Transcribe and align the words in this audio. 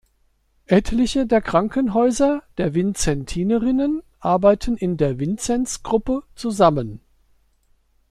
Etliche 0.65 1.27
der 1.27 1.43
Krankenhäuser 1.43 2.41
der 2.57 2.73
Vinzentinerinnen 2.73 4.01
arbeiten 4.19 4.75
in 4.75 4.97
der 4.97 5.19
Vinzenz 5.19 5.83
Gruppe 5.83 6.23
zusammen. 6.33 7.01